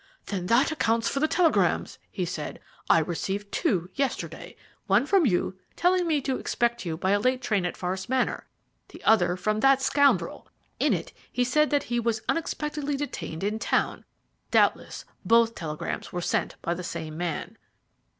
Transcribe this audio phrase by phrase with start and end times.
[0.25, 2.59] "Then that accounts for the telegrams," he said.
[2.89, 4.55] "I received two yesterday,
[4.87, 8.47] one from you telling me to expect you by a late train at Forest Manor,
[8.87, 10.47] the other from that scoundrel.
[10.79, 14.03] In it he said that be was unexpectedly detained in town.
[14.49, 17.59] Doubtless both telegrams were sent by the same man."